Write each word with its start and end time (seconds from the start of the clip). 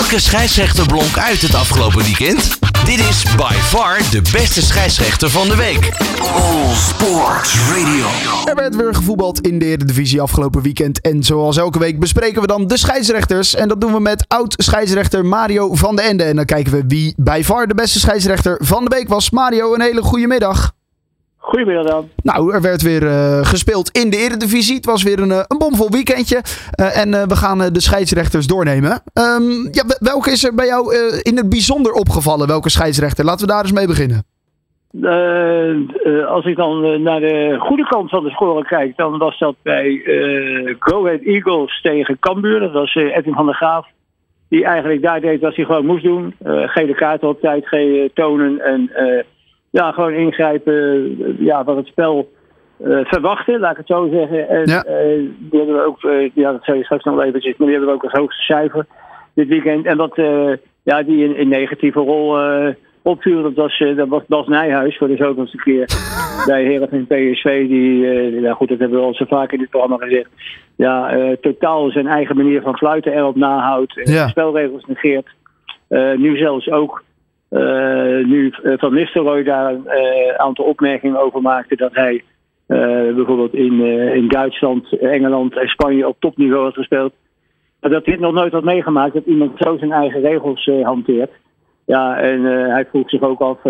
Welke 0.00 0.20
scheidsrechter 0.20 0.86
blonk 0.86 1.18
uit 1.18 1.40
het 1.40 1.54
afgelopen 1.54 2.02
weekend? 2.02 2.58
Dit 2.84 2.98
is 2.98 3.22
by 3.36 3.52
far 3.52 3.98
de 4.10 4.22
beste 4.32 4.62
scheidsrechter 4.62 5.30
van 5.30 5.48
de 5.48 5.56
week. 5.56 5.92
All 6.34 6.74
Sports 6.74 7.54
Radio. 7.68 8.06
Er 8.44 8.54
werd 8.54 8.76
weer 8.76 8.94
gevoetbald 8.94 9.40
in 9.40 9.58
de 9.58 9.64
Eredivisie 9.64 10.20
afgelopen 10.20 10.62
weekend. 10.62 11.00
En 11.00 11.22
zoals 11.22 11.56
elke 11.56 11.78
week 11.78 12.00
bespreken 12.00 12.40
we 12.40 12.46
dan 12.46 12.66
de 12.66 12.78
scheidsrechters. 12.78 13.54
En 13.54 13.68
dat 13.68 13.80
doen 13.80 13.92
we 13.92 14.00
met 14.00 14.24
oud-scheidsrechter 14.28 15.26
Mario 15.26 15.74
van 15.74 15.96
de 15.96 16.02
Ende. 16.02 16.24
En 16.24 16.36
dan 16.36 16.44
kijken 16.44 16.72
we 16.72 16.84
wie 16.86 17.14
by 17.16 17.42
far 17.44 17.66
de 17.66 17.74
beste 17.74 17.98
scheidsrechter 17.98 18.58
van 18.62 18.84
de 18.84 18.94
week 18.94 19.08
was. 19.08 19.30
Mario, 19.30 19.74
een 19.74 19.80
hele 19.80 20.02
goede 20.02 20.26
middag. 20.26 20.72
Goedemiddag 21.44 21.86
dan. 21.86 22.08
Nou, 22.22 22.54
er 22.54 22.60
werd 22.60 22.82
weer 22.82 23.06
eh, 23.06 23.44
gespeeld 23.44 23.90
in 23.90 24.10
de 24.10 24.16
Eredivisie. 24.16 24.74
Het 24.76 24.84
was 24.84 25.02
weer 25.02 25.18
een, 25.18 25.30
eh, 25.30 25.44
een 25.48 25.58
bomvol 25.58 25.90
weekendje. 25.90 26.42
Eh, 26.70 27.00
en 27.02 27.10
we 27.28 27.36
gaan 27.36 27.58
de 27.58 27.80
scheidsrechters 27.80 28.46
doornemen. 28.46 29.02
Ehm, 29.12 29.50
ja, 29.70 29.84
wel- 29.86 29.98
welke 30.00 30.30
is 30.30 30.44
er 30.44 30.54
bij 30.54 30.66
jou 30.66 30.94
in 31.22 31.36
het 31.36 31.48
bijzonder 31.48 31.92
opgevallen? 31.92 32.46
Welke 32.46 32.70
scheidsrechter? 32.70 33.24
Laten 33.24 33.46
we 33.46 33.52
daar 33.52 33.62
eens 33.62 33.72
mee 33.72 33.86
beginnen. 33.86 34.24
Als 36.26 36.44
ik 36.44 36.56
dan 36.56 37.02
naar 37.02 37.20
de 37.20 37.56
goede 37.58 37.86
kant 37.88 38.10
van 38.10 38.24
de 38.24 38.30
score 38.30 38.64
kijk, 38.64 38.96
dan 38.96 39.18
was 39.18 39.38
dat 39.38 39.54
bij 39.62 40.02
Go 40.78 41.06
Ahead 41.06 41.20
Eagles 41.20 41.80
tegen 41.82 42.18
Cambuur. 42.18 42.60
Dat 42.60 42.72
was 42.72 42.94
Edwin 42.94 43.34
van 43.34 43.46
der 43.46 43.54
Graaf. 43.54 43.86
Die 44.48 44.64
eigenlijk 44.64 45.02
daar 45.02 45.20
deed 45.20 45.40
wat 45.40 45.56
hij 45.56 45.64
gewoon 45.64 45.86
moest 45.86 46.04
doen. 46.04 46.34
Gele 46.44 46.94
kaarten 46.94 47.28
op 47.28 47.40
tijd 47.40 47.64
tonen 48.14 48.60
en 48.60 48.90
ja, 49.74 49.92
gewoon 49.92 50.12
ingrijpen 50.12 50.74
eh, 51.20 51.38
ja, 51.38 51.64
wat 51.64 51.76
het 51.76 51.86
spel 51.86 52.32
eh, 52.84 52.98
verwachten, 53.04 53.60
laat 53.60 53.70
ik 53.70 53.76
het 53.76 53.86
zo 53.86 54.08
zeggen. 54.12 54.48
En 54.48 54.62
Ja. 54.66 54.82
eh, 54.82 55.18
die 55.38 55.58
hebben 55.60 55.76
we 55.76 55.84
ook, 55.86 56.00
ja, 56.34 56.52
dat 56.52 56.64
zei 56.64 56.78
je 56.78 56.84
straks 56.84 57.04
nog 57.04 57.22
eventjes, 57.22 57.56
maar 57.56 57.66
die 57.68 57.76
hebben 57.76 57.88
we 57.88 57.94
ook 57.96 58.10
als 58.10 58.20
hoogste 58.20 58.42
cijfer 58.42 58.86
dit 59.34 59.48
weekend. 59.48 59.86
En 59.86 59.98
eh, 59.98 60.52
ja, 60.82 61.02
die 61.02 61.24
in, 61.24 61.36
in 61.36 61.48
negatieve 61.48 62.00
rol 62.00 62.38
opviel, 63.02 63.42
dat 63.42 63.54
was, 63.54 63.84
dat 63.96 64.08
was 64.08 64.22
Bas 64.26 64.46
Nijhuis 64.46 64.96
voor 64.96 65.08
de 65.08 65.16
zoveelste 65.16 65.56
keer 65.56 65.86
bij 66.50 66.64
Heerenveen 66.64 67.06
PSV. 67.06 67.68
Die, 67.68 68.00
ja 68.40 68.52
goed, 68.52 68.68
dat 68.68 68.78
hebben 68.78 68.98
we 68.98 69.04
al 69.04 69.14
zo 69.14 69.24
vaak 69.24 69.52
in 69.52 69.58
dit 69.58 69.70
programma 69.70 69.96
gezegd. 70.06 70.30
Ja, 70.76 71.14
totaal 71.40 71.90
zijn 71.90 72.06
eigen 72.06 72.36
manier 72.36 72.62
van 72.62 72.76
fluiten 72.76 73.12
erop 73.12 73.36
nahoudt. 73.36 73.92
Ja. 73.94 74.24
de 74.24 74.30
spelregels 74.30 74.84
negeert. 74.86 75.28
Nu 76.16 76.36
zelfs 76.36 76.70
ook 76.70 77.02
eh, 77.48 78.24
nu 78.26 78.52
eh, 78.62 78.72
Van 78.76 78.94
Nistelrooy 78.94 79.42
daar 79.42 79.72
een 79.72 79.86
eh, 79.86 80.34
aantal 80.34 80.64
opmerkingen 80.64 81.20
over 81.20 81.42
maakte 81.42 81.76
dat 81.76 81.94
hij 81.94 82.22
bijvoorbeeld 82.66 83.54
in, 83.54 83.80
in 84.14 84.28
Duitsland, 84.28 84.98
Engeland 84.98 85.56
en 85.56 85.68
Spanje 85.68 86.08
op 86.08 86.16
topniveau 86.18 86.64
had 86.64 86.74
gespeeld. 86.74 87.12
Maar 87.80 87.90
dat 87.90 88.04
dit 88.04 88.20
nog 88.20 88.32
nooit 88.32 88.52
had 88.52 88.64
meegemaakt 88.64 89.14
dat 89.14 89.24
iemand 89.26 89.52
zo 89.58 89.76
zijn 89.76 89.92
eigen 89.92 90.20
regels 90.20 90.70
hanteert. 90.82 91.30
Ja, 91.86 92.18
en 92.18 92.42
hij 92.44 92.86
vroeg 92.90 93.10
zich 93.10 93.20
ook 93.22 93.40
af 93.40 93.62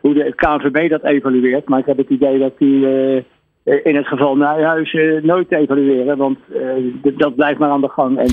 hoe 0.00 0.14
de 0.14 0.32
KNVB 0.34 0.90
dat 0.90 1.04
evalueert. 1.04 1.68
Maar 1.68 1.78
ik 1.78 1.86
heb 1.86 1.96
het 1.96 2.08
idee 2.08 2.38
dat 2.38 2.58
die 2.58 2.86
in 3.62 3.96
het 3.96 4.06
geval 4.06 4.36
Nijhuis 4.36 4.96
nooit 5.22 5.52
evalueren. 5.52 6.16
Want 6.16 6.38
dat 7.02 7.34
blijft 7.34 7.58
maar 7.58 7.70
aan 7.70 7.80
de 7.80 7.88
gang. 7.88 8.18
En 8.18 8.30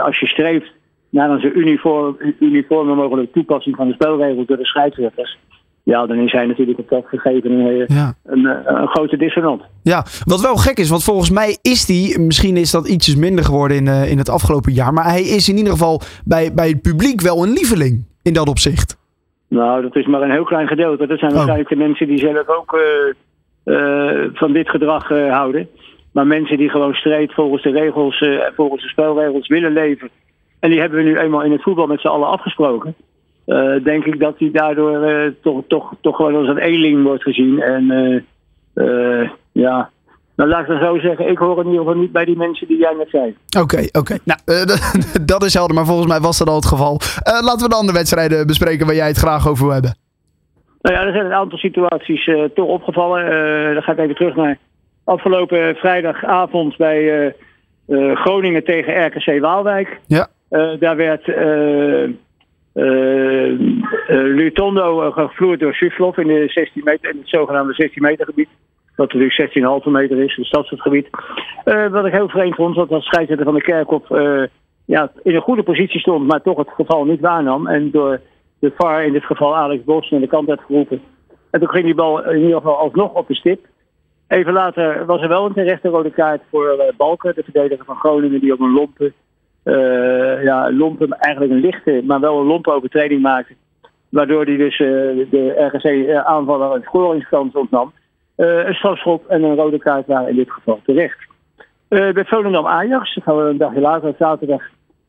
als 0.00 0.20
je 0.20 0.26
streeft 0.26 0.72
naar 1.14 1.30
een 1.30 1.40
zo 1.40 1.48
uniform, 1.54 2.16
uniforme 2.40 2.94
mogelijke 2.94 3.32
toepassing 3.32 3.76
van 3.76 3.88
de 3.88 3.94
spelregels 3.94 4.46
door 4.46 4.56
de 4.56 4.64
scheidsrechters. 4.66 5.38
Ja, 5.82 6.06
dan 6.06 6.18
is 6.18 6.32
hij 6.32 6.46
natuurlijk 6.46 6.78
op 6.78 6.88
dat 6.88 7.04
gegeven 7.06 7.50
een, 7.50 7.66
eh, 7.80 7.96
Ja. 7.96 8.14
een, 8.24 8.46
eh, 8.46 8.80
een 8.80 8.88
grote 8.88 9.16
dissonant. 9.16 9.62
Ja, 9.82 10.04
wat 10.24 10.40
wel 10.40 10.56
gek 10.56 10.78
is, 10.78 10.88
want 10.90 11.04
volgens 11.04 11.30
mij 11.30 11.58
is 11.62 11.86
die, 11.86 12.18
misschien 12.18 12.56
is 12.56 12.70
dat 12.70 12.88
ietsjes 12.88 13.16
minder 13.16 13.44
geworden 13.44 13.76
in, 13.76 13.86
eh, 13.88 14.10
in 14.10 14.18
het 14.18 14.28
afgelopen 14.28 14.72
jaar, 14.72 14.92
maar 14.92 15.04
hij 15.04 15.22
is 15.22 15.48
in 15.48 15.56
ieder 15.56 15.72
geval 15.72 16.00
bij, 16.24 16.52
bij 16.54 16.68
het 16.68 16.82
publiek 16.82 17.20
wel 17.20 17.42
een 17.42 17.52
lieveling 17.52 18.04
in 18.22 18.32
dat 18.32 18.48
opzicht. 18.48 18.96
Nou, 19.48 19.82
dat 19.82 19.96
is 19.96 20.06
maar 20.06 20.22
een 20.22 20.30
heel 20.30 20.44
klein 20.44 20.66
gedeelte. 20.66 21.06
Dat 21.06 21.18
zijn 21.18 21.30
Oh. 21.30 21.36
waarschijnlijk 21.36 21.68
de 21.70 21.76
mensen 21.86 22.06
die 22.06 22.18
zelf 22.18 22.48
ook 22.48 22.78
van 24.34 24.52
dit 24.52 24.68
gedrag 24.70 25.08
houden. 25.08 25.68
Maar 26.12 26.26
mensen 26.26 26.56
die 26.56 26.68
gewoon 26.68 26.94
streed 26.94 27.32
volgens 27.34 27.62
de 27.62 27.70
regels, 27.70 28.24
volgens 28.56 28.82
de 28.82 28.88
spelregels 28.88 29.48
willen 29.48 29.72
leven. 29.72 30.08
En 30.64 30.70
die 30.70 30.80
hebben 30.80 30.98
we 30.98 31.04
nu 31.04 31.18
eenmaal 31.18 31.42
in 31.42 31.52
het 31.52 31.62
voetbal 31.62 31.86
met 31.86 32.00
z'n 32.00 32.06
allen 32.06 32.28
afgesproken. 32.28 32.94
Eh, 33.44 33.84
denk 33.84 34.04
ik 34.04 34.20
dat 34.20 34.34
hij 34.38 34.50
daardoor 34.52 35.02
eh, 35.02 35.30
toch, 35.42 35.62
toch, 35.68 35.94
toch 36.00 36.16
gewoon 36.16 36.34
als 36.34 36.48
een 36.48 36.58
eenling 36.58 37.02
wordt 37.02 37.22
gezien. 37.22 37.62
En 37.62 37.90
eh, 38.74 39.28
ja, 39.52 39.90
nou 40.36 40.50
laat 40.50 40.60
ik 40.60 40.66
het 40.66 40.80
zo 40.80 40.98
zeggen. 40.98 41.28
Ik 41.28 41.38
hoor 41.38 41.58
in 41.58 41.66
ieder 41.66 41.78
geval 41.78 42.00
niet 42.00 42.12
bij 42.12 42.24
die 42.24 42.36
mensen 42.36 42.66
die 42.66 42.78
jij 42.78 42.94
net 42.94 43.08
zei. 43.10 43.36
Oké, 43.60 43.86
oké. 43.92 44.18
Nou, 44.24 44.40
dat 45.32 45.44
is 45.44 45.54
helder, 45.54 45.74
maar 45.74 45.84
volgens 45.84 46.08
mij 46.08 46.20
was 46.20 46.38
dat 46.38 46.48
al 46.48 46.54
het 46.54 46.66
geval. 46.66 47.00
Laten 47.24 47.62
we 47.62 47.68
de 47.68 47.76
andere 47.76 47.98
wedstrijden 47.98 48.46
bespreken 48.46 48.86
waar 48.86 48.94
jij 48.94 49.08
het 49.08 49.16
graag 49.16 49.48
over 49.48 49.64
wil 49.64 49.72
hebben. 49.72 49.96
Nou 50.80 50.96
ja, 50.96 51.06
er 51.06 51.12
zijn 51.12 51.26
een 51.26 51.32
aantal 51.32 51.58
situaties 51.58 52.26
eh, 52.26 52.44
toch 52.44 52.68
opgevallen. 52.68 53.24
Dan 53.74 53.82
ga 53.82 53.92
ik 53.92 53.98
even 53.98 54.14
terug 54.14 54.36
naar 54.36 54.58
afgelopen 55.04 55.74
vrijdagavond 55.74 56.76
bij 56.76 57.34
Groningen 58.14 58.64
tegen 58.64 59.06
RKC 59.06 59.40
Waalwijk. 59.40 60.00
Ja. 60.06 60.28
Eh, 60.54 60.70
daar 60.78 60.96
werd 60.96 61.28
eh 61.28 62.04
eh, 62.72 63.58
Lutondo 64.08 65.10
gevloerd 65.10 65.60
door 65.60 65.74
Suflov 65.74 66.18
in, 66.18 66.26
de 66.26 66.48
16 66.48 66.82
meter, 66.84 67.10
het 67.10 67.18
zogenaamde 67.28 67.74
16 67.74 68.02
meter 68.02 68.26
gebied. 68.26 68.48
Wat 68.96 69.12
natuurlijk 69.12 69.84
16,5 69.84 69.90
meter 69.90 70.18
is, 70.18 70.36
het 70.36 70.46
stadsgebied. 70.46 71.08
Eh 71.64 71.86
wat 71.86 72.06
ik 72.06 72.12
heel 72.12 72.28
vreemd 72.28 72.54
vond, 72.54 72.74
dat 72.74 72.90
als 72.90 73.04
scheidsrechter 73.04 73.46
van 73.46 73.54
de 73.54 73.62
Kerkhof 73.62 74.08
ja, 74.84 75.12
in 75.22 75.34
een 75.34 75.40
goede 75.40 75.62
positie 75.62 76.00
stond, 76.00 76.26
maar 76.26 76.42
toch 76.42 76.56
het 76.56 76.68
geval 76.68 77.04
niet 77.04 77.20
waarnam. 77.20 77.66
En 77.66 77.90
door 77.90 78.20
de 78.58 78.72
VAR, 78.76 79.04
in 79.04 79.12
dit 79.12 79.24
geval 79.24 79.56
Alex 79.56 79.84
Bos, 79.84 80.10
naar 80.10 80.20
de 80.20 80.26
kant 80.26 80.46
werd 80.46 80.60
geroepen. 80.66 81.02
En 81.50 81.60
toen 81.60 81.68
ging 81.68 81.84
die 81.84 81.94
bal 81.94 82.30
in 82.30 82.40
ieder 82.40 82.56
geval 82.56 82.78
alsnog 82.78 83.12
op 83.12 83.28
de 83.28 83.34
stip. 83.34 83.66
Even 84.28 84.52
later 84.52 85.06
was 85.06 85.22
er 85.22 85.28
wel 85.28 85.44
een 85.44 85.54
terechte 85.54 85.88
rode 85.88 86.10
kaart 86.10 86.42
voor 86.50 86.92
Balken, 86.96 87.34
de 87.34 87.42
verdediger 87.42 87.84
van 87.84 87.96
Groningen, 87.96 88.40
die 88.40 88.52
op 88.52 88.60
een 88.60 88.72
lompe, 88.72 89.12
ja, 90.42 90.66
een 90.66 90.76
lompe, 90.76 91.16
eigenlijk 91.18 91.52
een 91.52 91.60
lichte, 91.60 92.02
maar 92.04 92.20
wel 92.20 92.40
een 92.40 92.46
lompe 92.46 92.72
overtreding 92.72 93.22
maakte. 93.22 93.54
Waardoor 94.08 94.44
hij 94.44 94.56
dus 94.56 94.80
eh, 94.80 94.86
de 95.30 95.54
RGC-aanvaller 95.56 96.74
een 96.74 96.82
scoringskans 96.82 97.54
ontnam. 97.54 97.92
Eh, 98.36 98.66
een 98.66 98.74
strafschop 98.74 99.26
en 99.26 99.42
een 99.42 99.56
rode 99.56 99.78
kaart 99.78 100.06
waren 100.06 100.28
in 100.28 100.36
dit 100.36 100.50
geval 100.50 100.80
terecht. 100.84 101.18
Eh, 101.88 102.12
bij 102.12 102.24
Volendam 102.24 102.66
Ajax, 102.66 103.18
gaan 103.22 103.36
we 103.36 103.42
een 103.42 103.56
dagje 103.56 103.80
later, 103.80 104.14
zaterdag, 104.18 104.62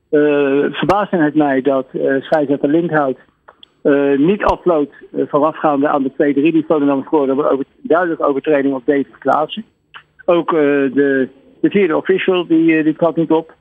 eh 0.10 0.66
verbaasde 0.72 1.18
het 1.18 1.36
mij 1.36 1.62
dat 1.62 1.88
eh 1.94 2.22
scheidsrechter 2.22 2.70
Lindhout 2.70 3.18
eh, 3.86 4.18
niet 4.18 4.44
afloot 4.44 4.90
eh, 5.12 5.24
voorafgaande 5.28 5.88
aan 5.88 6.04
de 6.04 6.12
2-3 6.12 6.42
die 6.42 6.66
Volendam 6.68 7.04
scoorde. 7.04 7.50
Over, 7.52 7.66
duidelijke 7.82 8.24
overtreding 8.24 8.74
op 8.74 8.86
David 8.86 9.18
Klaassen. 9.20 9.66
Ook 10.26 10.54
eh, 10.54 10.60
de, 10.60 11.30
de 11.60 11.70
vierde 11.70 11.98
official 11.98 12.48
die, 12.48 12.78
eh, 12.78 12.84
die 12.84 12.96
trad 12.96 13.16
niet 13.16 13.32
op. 13.32 13.54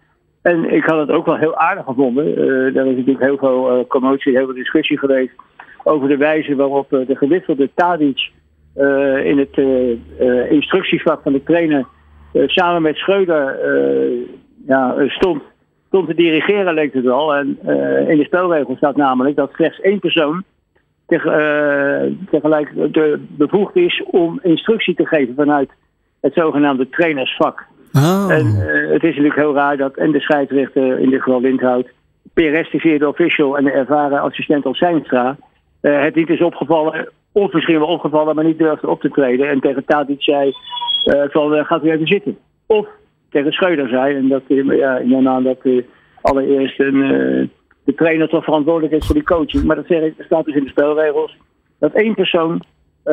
En 0.45 0.71
ik 0.71 0.85
had 0.85 0.99
het 0.99 1.11
ook 1.11 1.27
wel 1.27 1.37
heel 1.37 1.57
aardig 1.57 1.85
gevonden. 1.85 2.27
Eh 2.27 2.75
daar 2.75 2.87
is 2.87 2.97
natuurlijk 2.97 3.25
heel 3.25 3.37
veel 3.37 3.71
eh, 3.71 3.87
commotie, 3.89 4.37
heel 4.37 4.45
veel 4.45 4.55
discussie 4.55 4.99
geweest 4.99 5.33
over 5.83 6.09
de 6.09 6.17
wijze 6.17 6.55
waarop 6.55 6.93
eh, 6.93 7.07
de 7.07 7.17
gewisselde 7.17 7.71
Tadic 7.75 8.31
in 9.25 9.39
het 9.39 9.57
instructievak 10.51 11.23
van 11.23 11.33
de 11.33 11.43
trainer 11.43 11.87
samen 12.33 12.83
met 12.83 12.97
Schreuder 12.97 13.59
ja, 14.67 14.95
stond, 15.09 15.43
stond 15.87 16.09
te 16.09 16.15
dirigeren, 16.15 16.75
leek 16.75 16.95
het 16.95 17.05
wel. 17.05 17.35
En 17.35 17.59
in 18.09 18.19
de 18.19 18.25
spelregel 18.25 18.77
staat 18.77 18.97
namelijk 18.97 19.37
dat 19.37 19.53
slechts 19.53 19.81
één 19.81 19.99
persoon 19.99 20.45
teg- 21.07 21.35
tegelijk 22.31 22.73
bevoegd 23.29 23.77
is 23.77 24.03
om 24.11 24.39
instructie 24.43 24.95
te 24.95 25.07
geven 25.07 25.35
vanuit 25.35 25.71
het 26.21 26.35
zogenaamde 26.35 26.89
trainersvak. 26.89 27.67
Oh. 27.97 28.27
En 28.31 28.47
eh, 28.47 28.93
het 28.93 29.03
is 29.03 29.09
natuurlijk 29.09 29.35
heel 29.35 29.55
raar 29.55 29.77
dat 29.77 29.97
en 29.97 30.13
de 30.13 30.21
scheidsrechter, 30.21 30.99
in 30.99 31.11
dit 31.11 31.23
geval 31.23 31.41
Lindhout, 31.41 31.89
Perez, 32.33 33.03
official 33.03 33.57
en 33.57 33.65
de 33.65 33.71
ervaren 33.71 34.21
assistent 34.21 34.65
als 34.65 34.79
Zijnstra, 34.79 35.37
eh, 35.81 36.03
het 36.03 36.15
niet 36.15 36.29
is 36.29 36.41
opgevallen, 36.41 37.09
of 37.33 37.53
misschien 37.53 37.79
wel 37.79 37.89
opgevallen, 37.89 38.35
maar 38.35 38.45
niet 38.45 38.59
durfde 38.59 38.89
op 38.89 39.01
te 39.01 39.09
treden. 39.09 39.49
En 39.49 39.61
tegen 39.61 39.85
Tadic 39.85 40.23
zei 40.23 40.53
eh, 41.05 41.23
van 41.29 41.65
gaat 41.65 41.85
u 41.85 41.91
even 41.91 42.07
zitten. 42.07 42.39
Of 42.67 42.87
tegen 43.31 43.53
Schreuder 43.53 43.89
zei, 43.89 44.17
en 44.17 44.29
dat, 44.29 44.43
ja, 44.47 44.97
ik 44.97 45.07
neem 45.07 45.29
aan 45.29 45.43
dat 45.43 45.59
allereerst 46.21 46.81
een, 46.81 47.51
de 47.85 47.95
trainer 47.95 48.29
toch 48.29 48.45
verantwoordelijk 48.45 48.95
is 48.95 49.07
voor 49.07 49.15
die 49.15 49.25
coaching. 49.25 49.65
Maar 49.65 49.77
dat 49.77 50.15
staat 50.19 50.45
dus 50.45 50.55
in 50.55 50.65
de 50.65 50.71
spelregels, 50.71 51.37
dat 51.79 51.93
één 51.93 52.15
persoon 52.15 52.63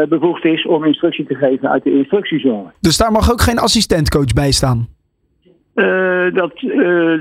bevoegd 0.09 0.45
is 0.45 0.65
om 0.65 0.85
instructie 0.85 1.25
te 1.25 1.35
geven 1.35 1.69
uit 1.69 1.83
de 1.83 1.97
instructiezone. 1.97 2.71
Dus 2.79 2.97
daar 2.97 3.11
mag 3.11 3.31
ook 3.31 3.41
geen 3.41 3.59
assistentcoach 3.59 4.33
bij 4.33 4.51
staan. 4.51 4.87
Eh, 5.73 6.33
dat, 6.33 6.53
eh, 6.53 7.19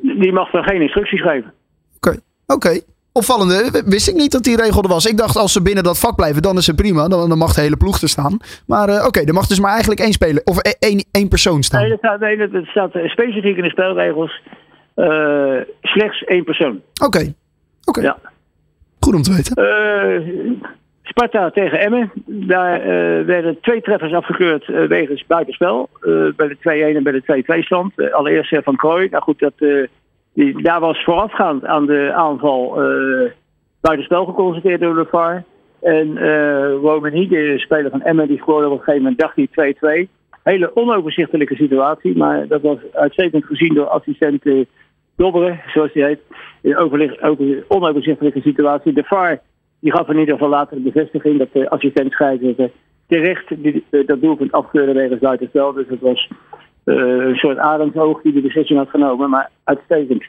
die 0.00 0.32
mag 0.32 0.50
dan 0.50 0.62
geen 0.62 0.82
instructies 0.82 1.22
geven. 1.22 1.52
Oké, 1.96 2.16
oké. 2.46 2.80
Opvallende, 3.12 3.82
wist 3.86 4.08
ik 4.08 4.14
niet 4.14 4.32
dat 4.32 4.42
die 4.42 4.56
regel 4.56 4.82
er 4.82 4.88
was. 4.88 5.06
Ik 5.06 5.16
dacht 5.16 5.36
als 5.36 5.52
ze 5.52 5.62
binnen 5.62 5.84
dat 5.84 5.98
vak 5.98 6.16
blijven, 6.16 6.42
dan 6.42 6.56
is 6.56 6.66
het 6.66 6.76
prima. 6.76 7.08
Dan, 7.08 7.28
dan 7.28 7.38
mag 7.38 7.54
de 7.54 7.60
hele 7.60 7.76
ploeg 7.76 8.00
er 8.00 8.08
staan. 8.08 8.38
Maar 8.66 8.88
eh, 8.88 9.06
oké, 9.06 9.20
er 9.20 9.34
mag 9.34 9.46
dus 9.46 9.60
maar 9.60 9.70
eigenlijk 9.70 10.00
één 10.00 10.12
speler 10.12 10.42
of 10.44 10.58
e- 10.58 10.76
één, 10.78 11.04
één 11.10 11.28
persoon 11.28 11.62
staan. 11.62 11.80
Nee, 11.80 11.90
dat 11.90 11.98
staat, 11.98 12.20
nee, 12.20 12.48
dat 12.48 12.64
staat 12.64 12.94
eh, 12.94 13.08
specifiek 13.08 13.56
in 13.56 13.62
de 13.62 13.70
spelregels. 13.70 14.42
Eh, 14.94 15.56
slechts 15.82 16.24
één 16.24 16.44
persoon. 16.44 16.80
Oké. 17.04 17.34
Oké. 17.84 18.00
Ja. 18.00 18.18
Goed 19.00 19.14
om 19.14 19.22
te 19.22 19.32
weten. 19.32 19.54
Sparta 21.10 21.50
tegen 21.50 21.80
Emmen. 21.80 22.10
Daar 22.26 22.80
eh, 22.80 23.24
werden 23.26 23.60
twee 23.60 23.80
treffers 23.80 24.12
afgekeurd 24.12 24.68
eh, 24.68 24.84
wegens 24.84 25.26
buitenspel. 25.26 25.88
Eh, 26.00 26.10
bij 26.36 26.48
de 26.48 26.56
2-1 26.56 26.96
en 26.96 27.02
bij 27.02 27.12
de 27.12 27.42
2-2 27.58 27.62
stand. 27.62 28.12
Allereerst 28.12 28.56
van 28.64 28.76
Krooi. 28.76 29.08
Nou 29.08 29.22
goed, 29.22 29.38
dat, 29.38 29.52
die, 30.34 30.62
daar 30.62 30.80
was 30.80 31.04
voorafgaand 31.04 31.64
aan 31.64 31.86
de 31.86 32.12
aanval 32.14 32.74
buitenspel 33.80 34.24
geconstateerd 34.24 34.80
door 34.80 34.94
de 34.94 35.06
VAR. 35.10 35.44
En 35.80 36.08
uh, 36.08 36.78
Womeni, 36.80 37.28
de 37.28 37.58
speler 37.58 37.90
van 37.90 38.02
Emmen, 38.02 38.28
die 38.28 38.38
scoorde 38.38 38.66
op 38.66 38.72
een 38.72 38.78
gegeven 38.78 39.02
moment, 39.02 39.18
dacht 39.18 39.36
hij 39.36 40.06
2-2. 40.06 40.10
Hele 40.42 40.76
onoverzichtelijke 40.76 41.54
situatie, 41.54 42.16
maar 42.16 42.46
dat 42.46 42.62
was 42.62 42.78
uitstekend 42.92 43.44
gezien 43.44 43.74
door 43.74 43.86
assistent 43.86 44.46
uh, 44.46 44.64
Dobberen, 45.16 45.60
zoals 45.66 45.92
hij 45.92 46.06
heet. 46.06 46.20
In 46.62 46.76
over, 46.76 47.64
onoverzichtelijke 47.68 48.40
situatie. 48.40 48.92
De 48.92 49.04
VAR 49.04 49.40
die 49.80 49.92
gaf 49.92 50.08
in 50.08 50.18
ieder 50.18 50.34
geval 50.34 50.48
later 50.48 50.76
de 50.76 50.82
bevestiging 50.82 51.38
dat 51.38 51.52
de 51.52 51.70
assistent 51.70 52.12
scheidsrechter 52.12 52.70
terecht 53.06 53.62
die, 53.62 53.84
uh, 53.90 54.06
dat 54.06 54.20
doelpunt 54.20 54.52
afkeurde 54.52 54.92
wegens 54.92 55.20
buitenspel. 55.20 55.72
Dus 55.72 55.88
het 55.88 56.00
was 56.00 56.28
uh, 56.84 56.96
een 57.26 57.36
soort 57.36 57.58
ademsoog 57.58 58.22
die 58.22 58.32
de 58.32 58.40
beslissing 58.40 58.78
had 58.78 58.90
genomen, 58.90 59.30
maar 59.30 59.50
uitstekend. 59.64 60.24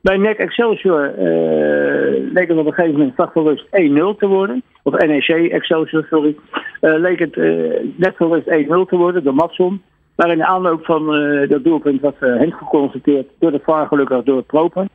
Bij 0.00 0.16
NEC 0.16 0.38
Excelsior 0.38 1.14
uh, 1.18 2.32
leek 2.32 2.48
het 2.48 2.58
op 2.58 2.66
een 2.66 2.72
gegeven 2.72 2.98
moment 2.98 3.14
vlak 3.14 3.32
voor 3.32 3.42
rust 3.42 3.66
1-0 3.66 3.70
te 4.18 4.26
worden. 4.26 4.62
Of 4.82 5.06
NEC 5.06 5.50
Excelsior, 5.50 6.06
sorry. 6.10 6.36
Uh, 6.80 6.94
leek 6.98 7.18
het 7.18 7.36
uh, 7.36 7.80
net 7.96 8.16
voor 8.16 8.28
rust 8.28 8.64
1-0 8.64 8.88
te 8.88 8.96
worden 8.96 9.24
door 9.24 9.34
Matson. 9.34 9.82
Maar 10.16 10.30
in 10.30 10.38
de 10.38 10.46
aanloop 10.46 10.84
van 10.84 11.06
dat 11.48 11.64
doelpunt 11.64 12.00
was 12.00 12.14
Henk 12.18 12.54
geconstateerd 12.54 13.26
door 13.38 13.50
de 13.50 13.60
VAR, 13.62 13.86
gelukkig 13.86 14.22
door 14.22 14.36
het 14.36 14.46
Proper. 14.46 14.86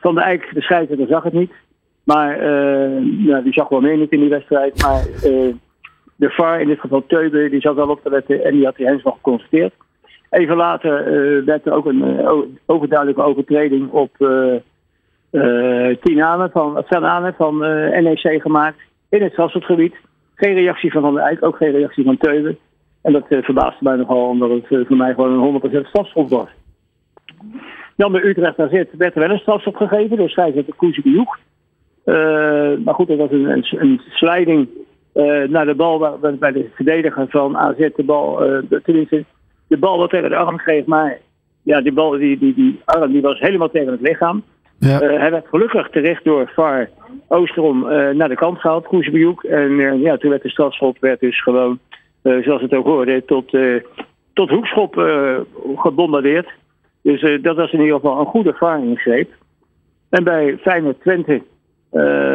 Van 0.00 0.14
de 0.14 0.20
Eijk, 0.20 0.50
de 0.54 0.60
scheidsrechter, 0.60 1.06
zag 1.06 1.22
het 1.22 1.32
niet. 1.32 1.52
Maar 2.06 2.44
ja, 3.22 3.40
die 3.40 3.52
zag 3.52 3.68
wel 3.68 3.80
meer 3.80 3.96
niet 3.96 4.10
in 4.10 4.20
die 4.20 4.28
wedstrijd. 4.28 4.82
Maar 4.82 5.04
de 6.16 6.30
VAR, 6.30 6.60
in 6.60 6.68
dit 6.68 6.80
geval 6.80 7.06
Teube, 7.06 7.48
die 7.50 7.60
zat 7.60 7.74
wel 7.74 7.88
op 7.88 8.02
te 8.02 8.10
letten 8.10 8.44
en 8.44 8.52
die 8.52 8.64
had 8.64 8.76
die 8.76 8.90
nog 8.90 9.02
geconstateerd. 9.02 9.72
Even 10.30 10.56
later 10.56 11.06
uh, 11.06 11.44
werd 11.44 11.66
er 11.66 11.72
ook 11.72 11.86
een 11.86 12.28
overduidelijke 12.66 13.22
overtreding 13.22 13.90
op 13.90 14.10
uh, 14.18 14.54
van, 16.52 17.04
Ane 17.04 17.34
van 17.36 17.58
NEC 17.58 18.42
gemaakt 18.42 18.78
in 19.08 19.22
het 19.22 19.32
strafschopgebied. 19.32 19.94
Geen 20.34 20.54
reactie 20.54 20.92
van 20.92 21.02
Van 21.02 21.14
der 21.14 21.22
Eyck, 21.22 21.44
ook 21.44 21.56
geen 21.56 21.72
reactie 21.72 22.04
van 22.04 22.16
Teuven. 22.16 22.58
En 23.02 23.12
dat 23.12 23.24
verbaasde 23.28 23.84
mij 23.84 23.96
nogal, 23.96 24.28
omdat 24.28 24.50
het 24.50 24.86
voor 24.86 24.96
mij 24.96 25.14
gewoon 25.14 25.60
een 25.62 25.82
100% 25.84 25.86
strafschop 25.86 26.28
was. 26.28 26.48
Dan 27.96 28.12
bij 28.12 28.24
Utrecht 28.24 28.58
AZ 28.58 28.82
werd 28.92 29.14
er 29.14 29.20
wel 29.20 29.30
een 29.30 29.38
strafschop 29.38 29.76
gegeven 29.76 30.16
door 30.16 30.28
scheidsrechter 30.28 30.74
Koes 30.74 31.00
Bioek. 31.02 31.38
Maar 32.84 32.94
goed, 32.94 33.08
dat 33.08 33.18
was 33.18 33.30
een, 33.30 33.50
een, 33.50 33.66
een 33.70 34.00
slijding 34.08 34.68
naar 35.48 35.66
de 35.66 35.74
bal 35.74 35.98
waar, 35.98 36.38
bij 36.38 36.52
de 36.52 36.70
verdediger 36.74 37.26
van 37.28 37.56
AZ 37.56 37.88
de 37.96 38.04
bal, 38.04 38.42
tenminste 38.82 39.24
de 39.68 39.76
bal 39.76 39.98
wat 39.98 40.10
tegen 40.10 40.30
de 40.30 40.36
arm 40.36 40.56
kreeg, 40.56 40.84
maar 40.84 41.18
ja, 41.62 41.80
die, 41.80 41.92
bal, 41.92 42.10
die, 42.10 42.38
die, 42.38 42.54
die 42.54 42.80
arm 42.84 43.12
die 43.12 43.22
was 43.22 43.38
helemaal 43.38 43.70
tegen 43.70 43.92
het 43.92 44.00
lichaam. 44.00 44.42
Ja. 44.78 45.02
Uh, 45.02 45.18
hij 45.18 45.30
werd 45.30 45.46
gelukkig 45.48 45.88
terecht 45.88 46.24
door 46.24 46.52
VAR 46.54 46.90
Oosterom 47.28 47.82
uh, 47.82 48.10
naar 48.10 48.28
de 48.28 48.34
kant 48.34 48.58
gehaald, 48.58 48.86
Koesbejoek. 48.86 49.44
En 49.44 49.70
uh, 49.70 50.02
ja, 50.02 50.16
toen 50.16 50.30
werd 50.30 50.42
de 50.42 50.48
strafschop 50.48 50.96
werd 51.00 51.20
dus 51.20 51.42
gewoon, 51.42 51.78
zoals 52.22 52.62
het 52.62 52.74
ook 52.74 52.84
hoorde, 52.84 53.24
tot, 53.24 53.56
tot 54.32 54.50
hoekschop 54.50 54.94
gebombardeerd. 55.76 56.48
Dus 57.02 57.40
dat 57.42 57.56
was 57.56 57.72
in 57.72 57.80
ieder 57.80 57.94
geval 57.94 58.20
een 58.20 58.26
goede 58.26 58.52
VAR-ingreep. 58.52 59.30
En 60.08 60.24
bij 60.24 60.58
Feyenoord 60.60 61.00
Twente 61.00 61.42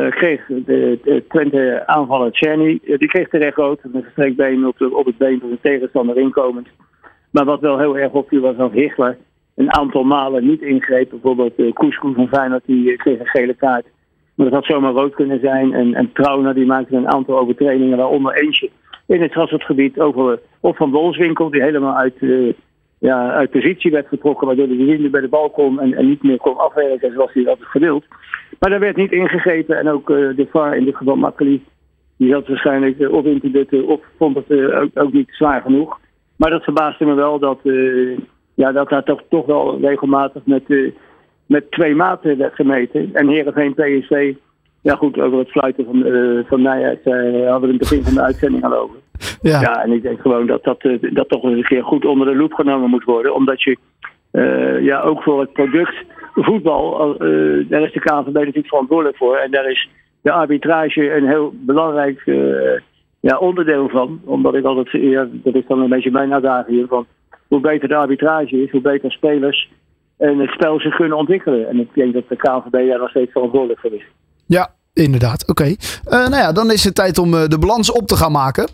kreeg 0.09 0.45
de, 0.47 0.99
de 1.03 1.23
Twente 1.27 1.83
aanvaller 1.85 2.31
Czerny, 2.31 2.79
die 2.83 3.07
kreeg 3.07 3.27
terecht 3.27 3.57
rood 3.57 3.79
met 3.83 3.93
een 3.93 4.03
gestrekt 4.03 4.35
been 4.35 4.67
op, 4.67 4.75
op 4.91 5.05
het 5.05 5.17
been 5.17 5.39
van 5.39 5.49
de 5.49 5.57
tegenstander 5.61 6.17
inkomend. 6.17 6.67
Maar 7.31 7.45
wat 7.45 7.59
wel 7.59 7.79
heel 7.79 7.97
erg 7.97 8.11
opviel 8.11 8.41
was 8.41 8.55
dat 8.55 8.71
Hichler 8.71 9.17
een 9.55 9.73
aantal 9.73 10.03
malen 10.03 10.45
niet 10.45 10.61
ingreep. 10.61 11.09
Bijvoorbeeld 11.09 11.59
uh, 11.59 11.73
Koeskoe 11.73 12.13
van 12.13 12.27
Feyenoord 12.27 12.65
die 12.65 12.91
uh, 12.91 12.97
kreeg 12.97 13.19
een 13.19 13.25
gele 13.25 13.53
kaart. 13.53 13.85
Maar 14.35 14.45
dat 14.49 14.55
had 14.55 14.65
zomaar 14.65 14.91
rood 14.91 15.13
kunnen 15.13 15.39
zijn. 15.39 15.73
En, 15.73 15.93
en 15.93 16.11
Trauner 16.13 16.53
die 16.53 16.65
maakte 16.65 16.95
een 16.95 17.11
aantal 17.11 17.39
overtredingen, 17.39 17.97
waaronder 17.97 18.33
eentje 18.33 18.69
in 19.05 19.21
het 19.21 19.31
grasgebied 19.31 19.99
over 19.99 20.39
of 20.59 20.77
van 20.77 20.91
Wolfswinkel 20.91 21.49
die 21.49 21.61
helemaal 21.61 21.95
uit, 21.95 22.13
uh, 22.19 22.53
ja, 23.01 23.31
uit 23.31 23.49
positie 23.49 23.91
werd 23.91 24.07
getrokken, 24.07 24.47
waardoor 24.47 24.67
hij 24.67 24.75
niet 24.75 24.99
meer 24.99 25.09
bij 25.09 25.21
de 25.21 25.27
bal 25.27 25.49
kon 25.49 25.79
en, 25.79 25.93
en 25.93 26.07
niet 26.07 26.23
meer 26.23 26.37
kon 26.37 26.57
afwerken 26.57 27.13
zoals 27.13 27.33
hij 27.33 27.43
dat 27.43 27.57
had 27.57 27.67
gewild. 27.67 28.05
Maar 28.59 28.69
daar 28.69 28.79
werd 28.79 28.95
niet 28.95 29.11
ingegrepen 29.11 29.77
en 29.77 29.89
ook 29.89 30.07
de 30.07 30.47
VAR 30.51 30.77
in 30.77 30.85
dit 30.85 30.95
geval 30.95 31.15
Makkeli, 31.15 31.63
die 32.17 32.33
had 32.33 32.47
waarschijnlijk 32.47 33.11
of 33.11 33.25
in 33.25 33.39
te 33.39 33.51
dutten 33.51 33.87
of 33.87 34.01
vond 34.17 34.35
het 34.35 34.71
ook, 34.73 34.89
ook 34.93 35.13
niet 35.13 35.29
zwaar 35.31 35.61
genoeg. 35.61 35.99
Maar 36.35 36.49
dat 36.49 36.63
verbaasde 36.63 37.05
me 37.05 37.13
wel 37.13 37.39
dat, 37.39 37.59
ja, 38.53 38.71
dat 38.71 38.89
daar 38.89 39.03
toch, 39.03 39.21
toch 39.29 39.45
wel 39.45 39.79
regelmatig 39.79 40.45
met, 40.45 40.93
met 41.45 41.71
twee 41.71 41.95
maten 41.95 42.37
werd 42.37 42.55
gemeten. 42.55 43.09
En 43.13 43.27
Heerenveen 43.27 43.73
PSV, 43.73 44.33
ja 44.81 44.95
goed, 44.95 45.19
over 45.19 45.39
het 45.39 45.51
fluiten 45.51 45.85
van, 45.85 46.03
van 46.47 46.61
Nijhuis 46.61 46.99
hadden 47.03 47.61
we 47.61 47.73
in 47.73 47.79
het 47.79 47.89
begin 47.89 48.03
van 48.03 48.13
de 48.13 48.21
uitzending 48.21 48.63
al 48.63 48.77
over. 48.77 48.95
Ja. 49.41 49.61
ja, 49.61 49.83
en 49.83 49.91
ik 49.91 50.01
denk 50.01 50.21
gewoon 50.21 50.47
dat 50.47 50.63
dat, 50.63 50.81
dat 50.99 51.29
toch 51.29 51.43
eens 51.43 51.57
een 51.57 51.63
keer 51.63 51.83
goed 51.83 52.05
onder 52.05 52.27
de 52.27 52.35
loep 52.35 52.53
genomen 52.53 52.89
moet 52.89 53.03
worden. 53.03 53.35
Omdat 53.35 53.61
je 53.61 53.77
ja, 54.81 55.01
ook 55.01 55.23
voor 55.23 55.39
het 55.39 55.53
product 55.53 55.93
voetbal, 56.35 57.15
daar 57.67 57.81
is 57.81 57.93
de 57.93 57.99
KNVB 57.99 58.33
natuurlijk 58.33 58.67
verantwoordelijk 58.67 59.17
voor. 59.17 59.35
En 59.35 59.51
daar 59.51 59.69
is 59.69 59.89
de 60.21 60.31
arbitrage 60.31 61.15
een 61.15 61.27
heel 61.27 61.53
belangrijk 61.53 62.23
ja, 63.19 63.37
onderdeel 63.37 63.89
van. 63.89 64.21
Omdat 64.25 64.55
ik 64.55 64.65
altijd, 64.65 64.89
ja, 64.91 65.27
dat 65.31 65.55
is 65.55 65.63
dan 65.67 65.79
een 65.79 65.89
beetje 65.89 66.11
mijn 66.11 66.33
uitdaging 66.33 66.87
van 66.89 67.05
hoe 67.47 67.59
beter 67.59 67.87
de 67.87 67.95
arbitrage 67.95 68.63
is, 68.63 68.71
hoe 68.71 68.81
beter 68.81 69.11
spelers 69.11 69.69
en 70.21 70.39
het 70.39 70.49
spel 70.49 70.79
zich 70.79 70.95
kunnen 70.95 71.17
ontwikkelen. 71.17 71.69
En 71.69 71.79
ik 71.79 71.89
denk 71.93 72.13
dat 72.13 72.23
de 72.29 72.35
KNVB 72.35 72.89
daar 72.89 72.99
nog 72.99 73.09
steeds 73.09 73.31
verantwoordelijk 73.31 73.79
voor 73.79 73.93
is. 73.93 74.03
Ja, 74.45 74.69
inderdaad. 74.93 75.49
Oké. 75.49 75.61
Okay. 75.61 75.77
Uh, 76.05 76.29
nou 76.29 76.43
ja, 76.43 76.51
dan 76.51 76.71
is 76.71 76.83
het 76.83 76.95
tijd 76.95 77.17
om 77.17 77.33
uh, 77.33 77.47
de 77.47 77.59
balans 77.59 77.91
op 77.91 78.07
te 78.07 78.15
gaan 78.15 78.31
maken. 78.31 78.69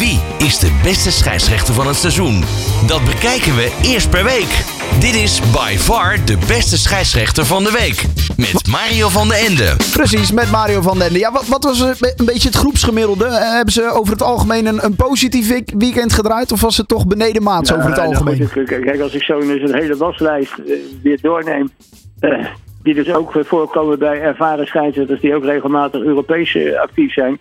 Wie 0.00 0.46
is 0.46 0.58
de 0.58 0.80
beste 0.82 1.10
scheidsrechter 1.10 1.74
van 1.74 1.86
het 1.86 1.96
seizoen? 1.96 2.40
Dat 2.86 3.04
bekijken 3.04 3.54
we 3.56 3.80
eerst 3.82 4.10
per 4.10 4.24
week. 4.24 4.64
Dit 5.00 5.14
is 5.14 5.40
by 5.40 5.76
far 5.76 6.16
de 6.24 6.36
beste 6.36 6.78
scheidsrechter 6.78 7.44
van 7.44 7.64
de 7.64 7.70
week. 7.70 8.04
Met 8.36 8.66
Mario 8.68 9.08
van 9.08 9.28
den 9.28 9.36
Ende. 9.36 9.76
Precies, 9.92 10.32
met 10.32 10.50
Mario 10.50 10.80
van 10.80 10.98
den 10.98 11.06
Ende. 11.06 11.18
Ja, 11.18 11.32
wat, 11.32 11.46
wat 11.46 11.64
was 11.64 11.80
een 11.80 12.24
beetje 12.24 12.48
het 12.48 12.56
groepsgemiddelde? 12.56 13.24
Uh, 13.24 13.54
hebben 13.54 13.72
ze 13.72 13.90
over 13.90 14.12
het 14.12 14.22
algemeen 14.22 14.66
een, 14.66 14.84
een 14.84 14.96
positief 14.96 15.62
weekend 15.78 16.12
gedraaid? 16.12 16.52
Of 16.52 16.60
was 16.60 16.76
het 16.76 16.88
toch 16.88 17.06
beneden 17.06 17.42
maat 17.42 17.68
ja, 17.68 17.74
over 17.74 17.90
het 17.90 17.98
algemeen? 17.98 18.38
Nou 18.38 18.50
goed, 18.50 18.64
kijk, 18.64 19.00
als 19.00 19.14
ik 19.14 19.22
zo 19.22 19.38
een 19.40 19.74
hele 19.74 19.96
waslijst 19.96 20.52
uh, 20.66 20.76
weer 21.02 21.18
doorneem... 21.20 21.70
Uh, 22.20 22.46
die 22.82 22.94
dus 22.94 23.12
ook 23.12 23.32
voorkomen 23.46 23.98
bij 23.98 24.20
ervaren 24.20 24.66
scheidsrechters... 24.66 25.20
die 25.20 25.34
ook 25.34 25.44
regelmatig 25.44 26.02
Europees 26.02 26.56
actief 26.76 27.12
zijn... 27.12 27.38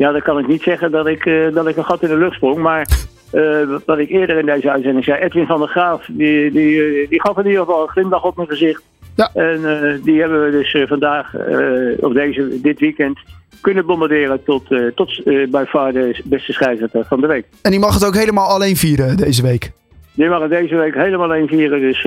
Ja, 0.00 0.12
dan 0.12 0.22
kan 0.22 0.38
ik 0.38 0.46
niet 0.46 0.62
zeggen 0.62 0.90
dat 0.90 1.06
ik, 1.06 1.50
dat 1.52 1.66
ik 1.66 1.76
een 1.76 1.84
gat 1.84 2.02
in 2.02 2.08
de 2.08 2.16
lucht 2.16 2.34
sprong. 2.34 2.58
Maar 2.58 2.88
uh, 3.32 3.78
wat 3.86 3.98
ik 3.98 4.08
eerder 4.08 4.38
in 4.38 4.46
deze 4.46 4.70
uitzending 4.70 5.04
zei, 5.04 5.20
Edwin 5.20 5.46
van 5.46 5.58
der 5.58 5.68
Graaf, 5.68 6.06
die, 6.08 6.50
die, 6.50 7.08
die 7.08 7.20
gaf 7.20 7.38
in 7.38 7.46
ieder 7.46 7.64
geval 7.64 7.82
een 7.82 7.88
glimlach 7.88 8.24
op 8.24 8.36
mijn 8.36 8.48
gezicht. 8.48 8.82
Ja. 9.16 9.30
En 9.34 10.00
die 10.04 10.20
hebben 10.20 10.44
we 10.44 10.50
dus 10.50 10.88
vandaag, 10.88 11.34
of 11.98 12.12
deze, 12.12 12.60
dit 12.60 12.80
weekend, 12.80 13.18
kunnen 13.60 13.86
bombarderen 13.86 14.44
tot, 14.44 14.66
tot 14.94 15.22
bij 15.50 15.66
far 15.66 15.92
de 15.92 16.20
beste 16.24 16.52
scheidsrechter 16.52 17.04
van 17.08 17.20
de 17.20 17.26
week. 17.26 17.46
En 17.62 17.70
die 17.70 17.80
mag 17.80 17.94
het 17.94 18.04
ook 18.04 18.16
helemaal 18.16 18.48
alleen 18.48 18.76
vieren 18.76 19.16
deze 19.16 19.42
week? 19.42 19.72
Die 20.14 20.28
mag 20.28 20.40
het 20.40 20.50
deze 20.50 20.76
week 20.76 20.94
helemaal 20.94 21.32
alleen 21.32 21.48
vieren, 21.48 21.80
dus 21.80 22.00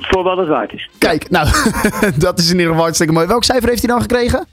voor 0.00 0.22
wat 0.22 0.36
het 0.36 0.48
waard 0.48 0.72
is. 0.72 0.90
Kijk, 0.98 1.30
nou, 1.30 1.46
dat 2.18 2.38
is 2.38 2.46
in 2.46 2.52
ieder 2.52 2.66
geval 2.66 2.82
hartstikke 2.82 3.12
mooi. 3.12 3.26
Welk 3.26 3.44
cijfer 3.44 3.68
heeft 3.68 3.82
hij 3.82 3.90
dan 3.90 4.00
gekregen? 4.00 4.46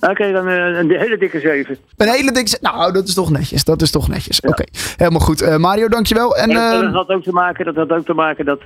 Oké, 0.00 0.10
okay, 0.10 0.32
dan 0.32 0.48
uh, 0.48 0.78
een 0.78 0.90
hele 0.90 1.18
dikke 1.18 1.40
7. 1.40 1.76
Een 1.96 2.08
hele 2.08 2.32
dikke 2.32 2.58
Nou, 2.60 2.92
dat 2.92 3.08
is 3.08 3.14
toch 3.14 3.30
netjes. 3.30 3.64
Dat 3.64 3.82
is 3.82 3.90
toch 3.90 4.08
netjes. 4.08 4.38
Ja. 4.42 4.48
Oké, 4.48 4.62
okay. 4.62 4.96
helemaal 4.96 5.20
goed. 5.20 5.42
Uh, 5.42 5.56
Mario, 5.56 5.88
dankjewel. 5.88 6.36
En, 6.36 6.50
uh... 6.50 6.80
dat, 6.80 6.92
had 6.92 7.08
ook 7.08 7.22
te 7.22 7.32
maken, 7.32 7.64
dat 7.64 7.74
had 7.74 7.92
ook 7.92 8.04
te 8.04 8.14
maken 8.14 8.44
dat, 8.44 8.60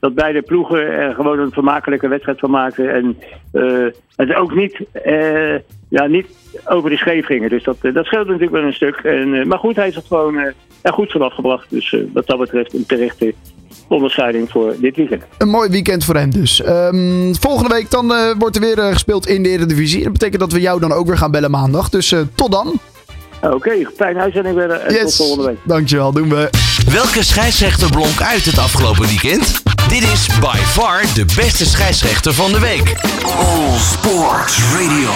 dat 0.00 0.14
beide 0.14 0.42
ploegen 0.42 0.78
er 0.78 1.14
gewoon 1.14 1.38
een 1.38 1.52
vermakelijke 1.52 2.08
wedstrijd 2.08 2.38
van 2.38 2.50
maakten. 2.50 2.94
En 2.94 3.18
het 4.16 4.34
ook 4.34 4.54
niet, 4.54 4.80
ja, 5.88 6.06
niet 6.06 6.26
over 6.64 6.90
de 6.90 6.96
scheef 6.96 7.26
gingen. 7.26 7.50
Dus 7.50 7.64
dat, 7.64 7.76
dat 7.80 8.04
scheelt 8.04 8.26
natuurlijk 8.26 8.52
wel 8.52 8.62
een 8.62 8.72
stuk. 8.72 8.96
En, 8.96 9.48
maar 9.48 9.58
goed, 9.58 9.76
hij 9.76 9.88
is 9.88 9.94
het 9.94 10.06
gewoon 10.06 10.36
er 10.82 10.92
goed 10.92 11.10
vanaf 11.10 11.34
gebracht. 11.34 11.70
Dus 11.70 11.96
wat 12.12 12.26
dat 12.26 12.38
betreft 12.38 12.74
een 12.74 12.86
terechte 12.86 13.34
onderscheiding 13.88 14.50
voor 14.50 14.74
dit 14.80 14.96
weekend. 14.96 15.22
Een 15.38 15.48
mooi 15.48 15.70
weekend 15.70 16.04
voor 16.04 16.14
hem 16.14 16.30
dus. 16.30 16.62
Ehm, 16.62 17.34
volgende 17.40 17.74
week 17.74 17.90
dan 17.90 18.14
eh, 18.14 18.30
wordt 18.38 18.56
er 18.56 18.62
weer 18.62 18.78
eh, 18.78 18.92
gespeeld 18.92 19.26
in 19.26 19.42
de 19.42 19.48
Eredivisie. 19.48 20.02
Dat 20.02 20.12
betekent 20.12 20.40
dat 20.40 20.52
we 20.52 20.60
jou 20.60 20.80
dan 20.80 20.92
ook 20.92 21.06
weer 21.06 21.18
gaan 21.18 21.30
bellen 21.30 21.50
maandag. 21.50 21.88
Dus 21.88 22.12
eh, 22.12 22.20
tot 22.34 22.52
dan. 22.52 22.80
Oké, 23.42 23.54
okay, 23.54 23.86
fijne 23.96 24.20
uitzending 24.20 24.54
weer 24.54 24.70
en 24.70 25.00
tot 25.00 25.16
volgende 25.16 25.46
week. 25.46 25.58
Dankjewel, 25.64 26.12
doen 26.12 26.28
we. 26.28 26.50
Welke 26.92 27.24
scheidsrechter 27.24 27.90
blonk 27.90 28.20
uit 28.20 28.44
het 28.44 28.58
afgelopen 28.58 29.06
weekend? 29.06 29.62
Dit 29.88 30.02
is 30.02 30.26
by 30.40 30.56
far 30.56 31.02
de 31.14 31.24
beste 31.36 31.66
scheidsrechter 31.66 32.34
van 32.34 32.52
de 32.52 32.60
week. 32.60 32.96
All 33.24 33.78
Sports 33.78 34.58
Radio. 34.72 35.10